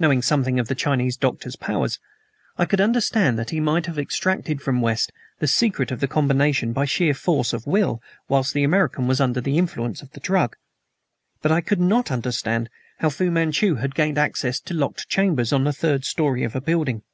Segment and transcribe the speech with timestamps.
[0.00, 2.00] Knowing something of the Chinese doctor's powers,
[2.58, 6.72] I could understand that he might have extracted from West the secret of the combination
[6.72, 10.56] by sheer force of will whilst the American was under the influence of the drug.
[11.40, 15.62] But I could not understand how Fu Manchu had gained access to locked chambers on
[15.62, 17.04] the third story of a building.